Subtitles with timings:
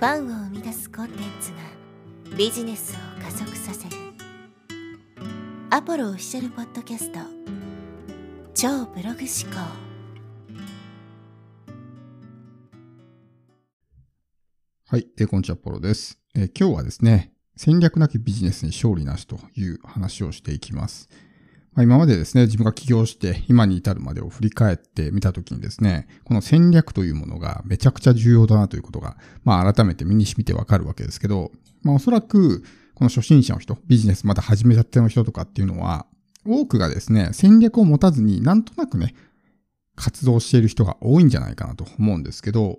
[0.00, 3.96] ファンを生み出すコンテンツがビジネスを加速させる。
[5.68, 7.18] アポロオフィシャルポッドキャスト。
[8.54, 9.60] 超ブログ思考。
[14.86, 21.10] はい、えー、こんにちは、ポロです、えー、今日はですね、戦略なきビジネスに勝利なしという話をしていきます。
[21.74, 31.52] まあ、今までですね、自分が起業して今に至るまでを振り返ってみたときにですね、この戦略というものがめちゃくちゃ重要だなということが、まあ改めて身に染みてわかるわけですけど、
[31.82, 36.06] まあおそらくこの初心者の人、ビジネスまた始めたての人とかっていうのは、
[36.46, 39.14] 多くがですね、戦略を持たずになんとなくね、
[39.94, 42.78] 活動している人が多いんじゃないかなと思うんですけど、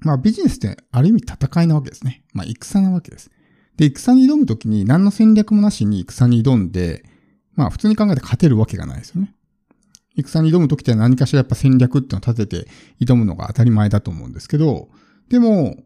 [0.00, 2.24] まあビジネスってある意味戦いなわけですね。
[2.34, 3.30] まあ戦なわけです。
[3.76, 7.04] で、戦に挑むときに何の戦略もなしに戦に挑んで、
[7.54, 9.34] まあ普通に考えて勝てるわけがないですよね。
[10.16, 12.70] 戦に挑むときって何かしらやっぱ戦略っていうのを立てて
[13.00, 14.88] 挑むのが当たり前だと思うんですけど、
[15.28, 15.76] でも、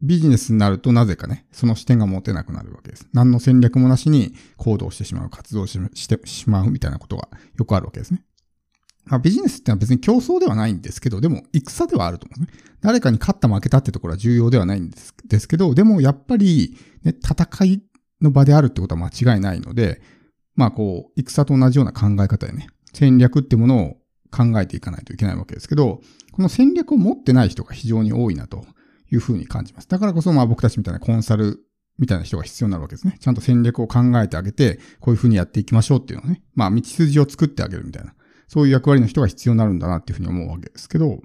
[0.00, 3.08] ビジネスになるとなぜかね、その視点が持てなくなるわけです。
[3.12, 8.22] 何の戦略もなしに行動してしまう、活動してしまうみたいなことがよくあるわけですね。
[9.06, 12.64] まあ、ビジネスってのは別に競争ではないんですけど、でも戦ではあると思うんですね。
[12.80, 17.82] 誰かに勝った負けたってところは重要ではないんですですけど、でもやっぱり、ね、戦い
[18.20, 20.00] の場であるってことは間違いないので、
[20.58, 23.96] まあこう、戦と同じような考え方でね、戦略ってものを
[24.32, 26.00] 考えていかないといけないわけですけど、
[26.32, 28.66] この戦略を持ってない人が非常に多いなと
[29.12, 29.88] いうふうに感じます。
[29.88, 31.60] だからこそまあ僕たちみたいなコンサル
[31.96, 33.18] みたいな人が必要になるわけですね。
[33.20, 38.14] ちゃんと戦略を考えてあげて、こういうふうにやっていきましょうっていうのをね、まあ道筋を作ってあげるみたいな、
[38.48, 41.20] そういう役割の人が必要になるんだなっていうふうに思うわけですけど、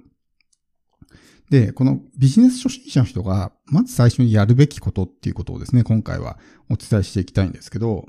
[1.50, 6.38] で、このビジネス初心者の人が、まず最初にやるべきことっていうことをですね、今回は
[6.70, 8.06] お伝えしていきたいんですけど、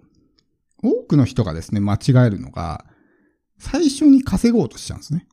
[0.86, 2.86] 多くの人がですね、間違えるのが、
[3.58, 5.28] 最初に稼ごうとしちゃうんですね。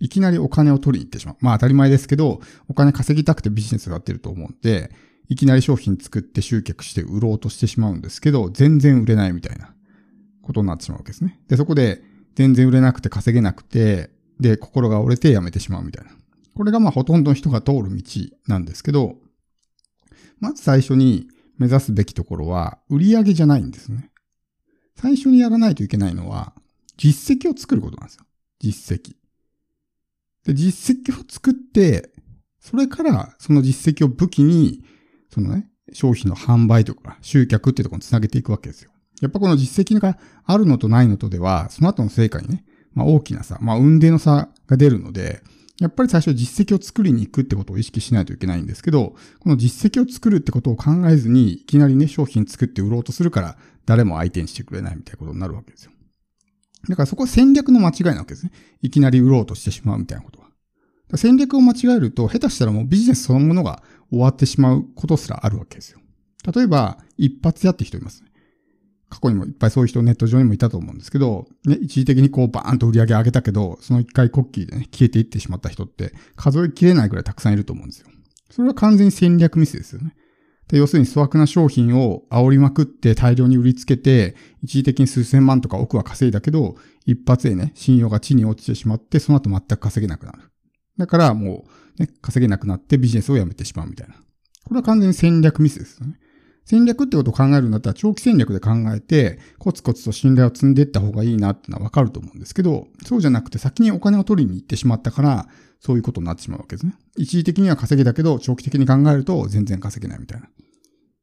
[0.00, 1.36] いきなりお金を取りに行ってしまう。
[1.40, 4.90] まあ当たり前ですけど、お金稼ぎたくてビジネスをやってると思うんで、
[5.28, 9.74] いきなり商品作って集客して売ろうとしてしまうんですけど、全然売れないみたいな
[10.42, 11.40] ことになってしまうわけですね。
[11.48, 12.02] で、そこで
[12.34, 16.10] 全然売れなくて稼げなくて、で、心が折れてやめてしまうみたいな。
[16.54, 18.02] これがまあほとんどの人が通る道
[18.46, 19.16] なんですけど、
[20.40, 24.10] まず最初に目指すべきところは売り上げじゃないんですね。
[24.96, 26.54] 最初にやらないといけないのは、
[26.96, 28.24] 実績を作ることなんですよ。
[28.60, 29.14] 実績。
[30.44, 32.10] で、実績を作って、
[32.60, 34.84] それからその実績を武器に、
[35.30, 38.90] そのね、商品の販売とか集客っていうところにつなげていくわけですよ。
[39.20, 45.42] やっぱこの実績があるのとないのとでは、その後の成果にね、まあ大きな差、まあ運命の差が出るので、
[45.80, 53.56] やっぱり最初実績を作りに行くってことを意識しないといけないんですけど、この実績を作るってことを考えずに、いきなりね、商品作って売ろうとするから、
[53.86, 55.92] 誰も相手にしてくれないみたいなことになるわけですよ。
[56.88, 58.52] だからそこは戦略の間違いなわけですね。
[58.82, 60.44] いきなり売ろうとしてしまうみたいなことは。
[61.16, 66.00] 戦略を間違えると、下手したらもうビジネスそのものが終わってしまうことすらあるわけですよ。
[66.52, 68.30] 例えば、一発屋って人いますね。
[69.08, 78.08] 過去にもいっぱいそういう人ネット上にもいたと思うんですけど、ね、一時的にこうバーンと売り上げ上げたけど、その一回コッキーでね、消えていってしまった人って数えきれないくらいたくさんいると思うんですよ。
[78.50, 80.16] それは完全に戦略ミスですよね。
[80.74, 86.74] で、要するに粗悪な商品を煽りまくって大量に売りつけて、一時的に数千万とか億は稼いだけど、
[87.06, 90.40] 一発でね、信用が地に落ちてしまって、その後全く稼げなくなる。
[90.98, 91.64] だからも
[91.96, 94.16] う、ね、稼げなくなってビジネスをやめてしまうみたいな。
[94.64, 96.18] これは完全に戦略ミスですよね。
[96.64, 105.48] 戦略ってことを考えるんだったら長期戦略で考えて、コツコツと信頼を積んでいった方がいいなってのはわかると思うんですけど、そうじゃなくて先にお金を取りに行ってしまったから、
[105.80, 106.94] そういうことになってしまうわけですね。
[107.16, 110.48] 一時的には稼げたけど、長期的に考えると全然稼げないみたいな。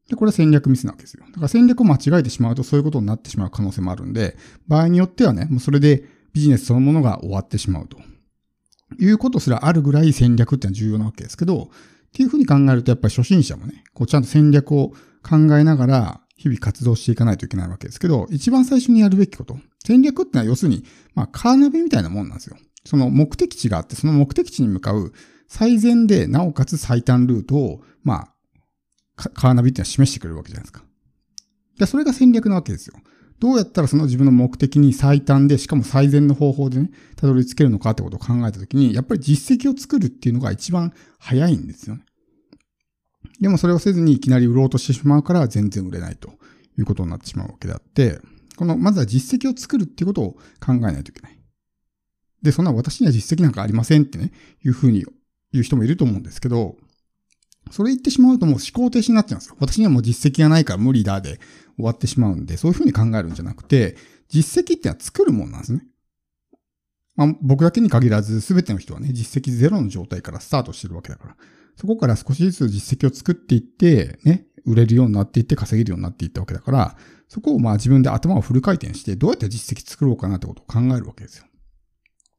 [0.10, 1.24] で、これは戦略ミスなわけですよ。
[1.28, 4.38] だから戦略を間違えてしまうとそういうことになってしまう可能性もあるんで、
[4.68, 6.04] 場合によってはね、もうそれで
[6.34, 7.98] ビジネスそのものが終わってしまうと。
[9.00, 11.68] いうことすらあるぐらい戦略ってのは重要なわけですけど、っ
[12.14, 19.58] ていうふうに考えるとやっぱり初心者もね、こうちゃんと戦略を考えながら日々活動していかないといけないわけですけど、一番最初にやるべきこと。
[19.86, 20.84] 戦略ってのは要するに、
[21.14, 22.58] まあカーナビみたいなもんなんですよ。
[22.86, 25.14] その目的地があって、その目的地に向かう
[25.48, 28.30] 最善で、なおかつ最短ルートを、ま
[29.16, 30.84] あ、カーナビってのは示してくれるわけじゃないですか。
[31.78, 32.96] で、それが戦略なわけですよ。
[33.40, 42.06] どうやったらその自分の目的に最短で、しかも最善の方法でね、たどり着けるのかってことを考えたときに、やっぱり実績を作るっていうのが一番早いんですよね。
[43.42, 46.30] でもそれをせずにいきなり売ろうとしてしまうから全然売れないと
[46.78, 48.20] いうことになってしまうわけであって、
[48.56, 50.32] この、まずは実績を作るっていうことを
[50.64, 51.38] 考えないといけない。
[52.44, 54.32] で、そんな私には実績なんかありませんってね、
[54.64, 55.06] いうふうに
[55.52, 56.78] 言う人もいると思うんですけど、
[57.72, 59.56] それ言ってしまうともう思考停止になっちゃうんですよ。
[59.60, 61.40] 私にはもう実績がないから無理だで
[61.78, 63.96] 終わってしまうんで、そういうふうに考えるんじゃなくて、
[64.30, 65.84] 実績ってのは作るもんなんですね。
[67.16, 71.38] まあ、僕だけに限らず、すべての人はね、実績ゼロの状態からスタートしてるわけだから。
[71.82, 76.96] そこから少しずつ実績を作っていって、ね、売れるようになっていって稼げるようになっていったわけだから、
[77.28, 81.46] そこをまあ自分で頭をフル回転して、どうやって実績作ろうかなってことを考えるわけですよ。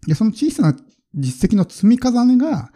[0.07, 0.77] で、その小さな
[1.17, 2.71] 実績の積み重ねが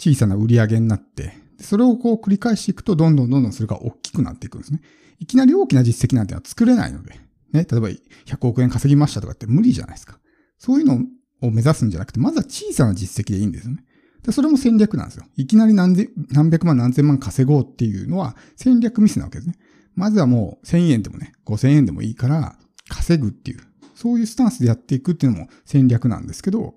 [0.00, 4.80] 小さな売り上げになって、それをこう繰り返していくと、どんどんどんどんそれが大きくなっていくんですね。
[5.20, 7.20] いきなり大きな実績なんてのは作れないので、ね、
[7.52, 10.18] 例えば100億円稼ぎましたとかって無理じゃないですか。
[10.58, 11.04] そういうの
[11.40, 13.84] を目指すんじゃなくて、まずは小さな実績でいいんですよね。
[14.22, 15.24] で、それも戦略なんですよ。
[15.36, 19.54] いきなり何千、何百万何千万稼ごうっていうのは戦略ミスなわけですね。
[19.94, 22.56] まずはもう1000円でもね、5000円でもいいから
[22.88, 23.60] 稼ぐっていう、
[23.94, 26.74] そういうスタンスでやっていくっていうのも戦略なんですけど、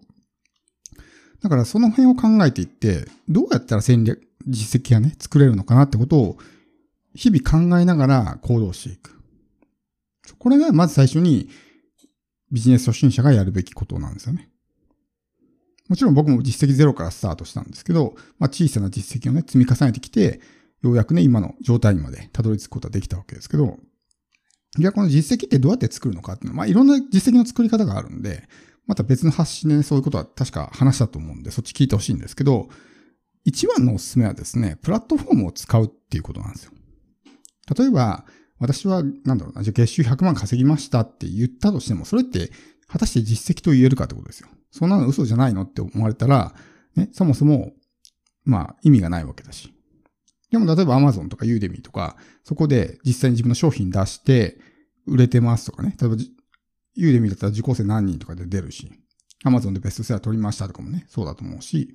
[1.42, 6.38] だからその辺を考えていって、どうやったら戦略、実績がね、作れるのかなってことを
[7.14, 9.20] 日々考えながら行動していく。
[10.40, 11.50] これがまず最初に
[12.52, 14.50] ビジネス初心者がやるべきことなんですよね。
[15.90, 20.40] もちろん僕も実績ゼロからスタートしたんですけど、まあ、小さな実績をね、積み重ねてきて、
[20.82, 23.78] ようやくね、今の状態にまでたどり着くことができたわけですけど、
[24.78, 28.48] じゃあこの実績ってどうやって作るのかっていうのは、まあいろんな実績の作り方があるんで、
[28.86, 32.70] また別の発信で、ね、そういうことは確か話したと思うんで、そっち聞いてほしいんですけど、
[33.46, 36.72] 一番のおすすめはですね、プラットフォームを使うっていうことなんですよ。
[37.78, 38.26] 例えば、
[38.60, 42.52] 私は、なんだろうな、じゃあ月収100万稼ぎましたって言ったとしても、それって
[42.88, 44.48] 果たして実績と言えるかってことですよ。
[44.74, 46.56] そんなの嘘じゃないのって思われたら、
[46.96, 47.74] ね、そもそも、
[48.44, 49.72] まあ意味がないわけだし。
[50.52, 54.58] でも例えば Amazon とか Udemy とか、そこで実際に自分の商品出して
[55.06, 55.96] 売れてますとかね。
[56.02, 56.16] 例えば
[56.98, 58.92] Udemy だったら受講生何人とかで出るし、
[59.46, 61.94] Amazon でベストセラー取りましたとかもね、そうだと思うし、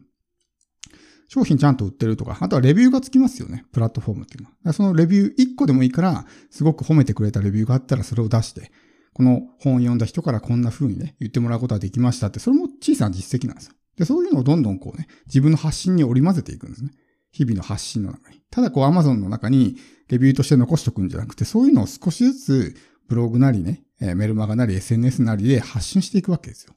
[1.29, 3.65] 商品ちゃんと売ってるとか、あとはレビューがつきますよね。
[3.73, 4.73] プラットフォームっていうのは。
[4.73, 8.71] そのレビュー1個でもいいから、すごく褒めてくれたレビューがあったらそれを出して、
[9.19, 13.73] この本を読んだ人からこんな風にね、言ってもらうことができましたって、それも小さな実績なんですよ。
[13.97, 16.93] で、そういうのをどんどんこうね、自分の発信に織り交ぜていくんですね。
[17.33, 18.41] 日々の発信の中に。
[18.49, 19.77] ただこう Amazon の中に
[20.09, 22.77] レビューとして残しとくんじゃなくて、そういうのを少しずつ
[23.09, 26.77] ブログなりね、メルマガなり SNS なりで発信していくわけですよ。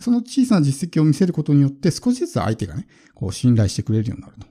[0.00, 4.48] その小さな実績を見せることによって少しずつ相手がね、こう信頼してくれるようになると。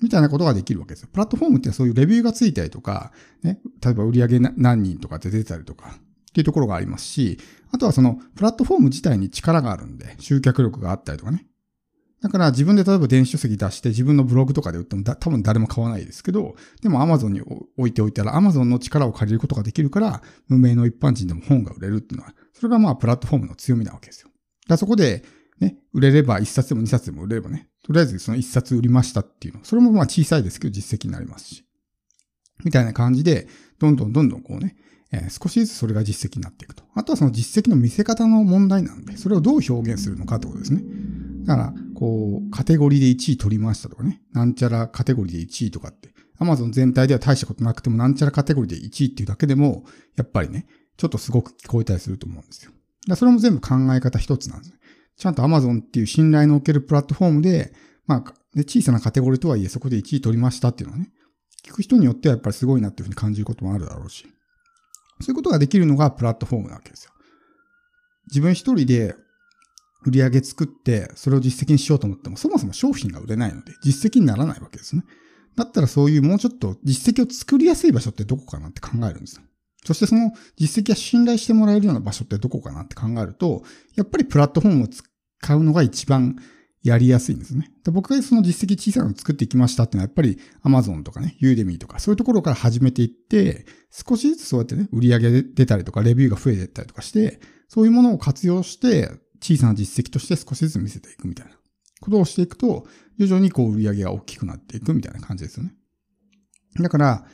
[0.00, 1.08] みたいなことができるわけですよ。
[1.12, 3.12] プラットフォームってそういうレビューがついたりとか、
[3.42, 7.38] ね、例えば売上何人とかって出たりとか、っていうところがありますし、
[7.70, 11.46] あとはそのプラットフォーム自体に力があるんで、集客力があったりとかね。
[12.24, 24.30] だから自分で例えば電子書籍出して自分のブログとかで売っても多分誰も買わないですけど、でも Amazon に置いておいたら Amazon の力を借りることができるから、無名の一般人でも本が売れるっていうのは、それがまあプラットフォームの強みなわけですよ。
[24.66, 25.22] だそこで、
[25.94, 29.60] 売れれば1冊でも2冊でも売れればね、とりあえずその1冊売りましたっていうの。
[29.64, 31.64] それもまあ小さいですけど実績になりますし。
[32.64, 33.46] みたいな感じで、
[33.78, 34.76] どんどんどんどんこうね、
[35.12, 36.82] えー、少しずつそれが実績になっていくと。
[36.94, 40.82] あとはその実績の見せ方の問題なんで、それをどう表現するのかってことですね。
[41.44, 44.22] だから、こう、カテゴリーで1位取りましたとかね。
[44.32, 46.12] なんちゃらカテゴリーで1位とかって。
[46.38, 49.84] アマゾン全体では大したことなくても、なんちゃらカテゴリーで1位っていうだけでも、
[50.16, 52.72] やっぱりね、ちょっとすごく聞こえたりすると思うんですよ。
[53.06, 54.78] だそれも全部考え方一つなんですね。
[55.16, 57.72] ちゃんと Amazon っていう信頼のおけるプラットフォームで、
[58.06, 61.10] まあ、で小さなカテゴリーとはいえそこで1位取りましたっていうのはね、
[61.64, 64.26] 聞く人によってはやっぱりすごいなっていうふうに感じることもあるだろうし、
[65.20, 67.12] そういうことができるのがプラットフォームなわけですよ。
[68.28, 69.14] 自分一人で
[70.04, 75.04] 売り上げ作って、それを実績にしようと思っても、そもそも商品が売れないので、実績にならないわけですね。
[75.56, 79.42] だったらそういうもうちょっと実績を作りやすい場所ってどこかなって考えるんですよ。
[79.84, 83.62] そしてその実績が信頼してもらえるような場所ってどこかなって考えると、
[83.94, 86.36] やっぱりプラットフォームを使うのが一番
[86.82, 87.70] やりやすいんですね。
[87.84, 99.10] で僕がその実績小さなのを作っていきましたっていうのはやっぱり Amazon とかね、Udemy とかそういうところから始めていって、少しずつそうやってね、売り上げ出たりとかレビューが増えていったりとかして、そういうものを活用して
[99.42, 101.52] 小さな実績として少しずつ見せていくみたいな
[102.00, 102.86] ことをしていくと、
[103.18, 105.74] 徐々にこう売り上げが大きくなっていくみたいな感じですよね。
[106.80, 107.26] だから、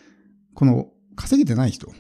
[0.55, 1.93] この稼げてない人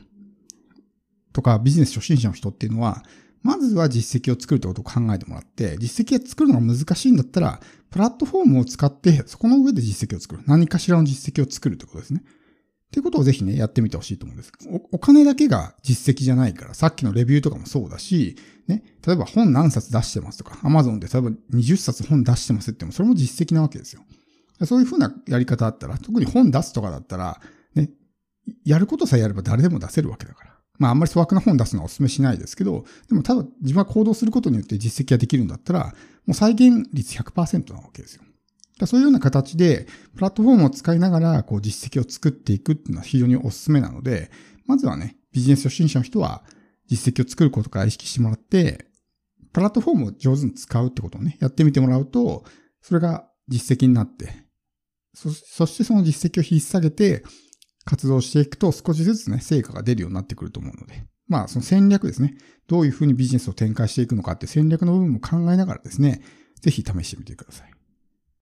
[1.33, 3.03] とかビジネス初心者の人っていうのは、
[3.43, 7.61] まずは実績を作るってことを考えてもらって、実績が作るのが難しいんだったら、
[7.91, 10.43] プラットフォームを使って、そこの上で実績を作る。
[10.47, 12.23] 何かしらの実績を作るってことですね。
[12.23, 14.97] っていうことをぜひね、やってみてほしいと思うんですお。
[14.97, 24.03] お金だけが実績じゃないから、さっきのレビューとかもそうだし、ね、例えば本何冊出してますとか、Amazon で例えば20冊本出してますっても、それも実績なわけですよ。
[24.67, 27.41] そういうふうなやり方あったら、特に本出すとかだったら、
[27.75, 27.91] ね、
[28.65, 30.60] やることさえやれば誰でも出せるわけだから。
[30.81, 35.95] まああんまり粗悪な本出すのはお勧めしないですけど、でもただ自分は行動することによって実績ができるんだったら、
[36.27, 38.23] もう再現率100%なわけですよ。
[38.79, 44.31] だそういうような形で、プラットフォームを使いながら、こう実績を作っていくっていうのは非常にお勧めなので、
[44.67, 46.43] まずはね、ビジネス初心者の人は
[46.87, 48.87] 実績を作ることから意識してもらって、
[49.53, 52.45] プラットフォームを上手に使うってことをね、やってみてもらうと、
[52.81, 54.45] それが実績になって、
[55.13, 57.25] そそしてその実績を引っ提げて
[57.85, 62.35] 活動していくと少しずつね、成果が出るようになってくると思うので、まあその戦略ですね。
[62.67, 66.23] どういうふうにビジネスを展開していくのかって戦略の部分も考えながらですね、
[66.61, 67.80] ぜひ試してみてください。